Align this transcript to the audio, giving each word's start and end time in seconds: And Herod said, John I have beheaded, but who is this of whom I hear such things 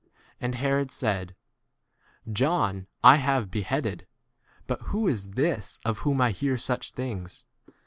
And 0.39 0.55
Herod 0.55 0.89
said, 0.91 1.35
John 2.33 2.87
I 3.03 3.17
have 3.17 3.51
beheaded, 3.51 4.07
but 4.65 4.81
who 4.89 5.07
is 5.07 5.33
this 5.33 5.77
of 5.85 5.99
whom 5.99 6.19
I 6.21 6.31
hear 6.31 6.57
such 6.57 6.89
things 6.89 7.45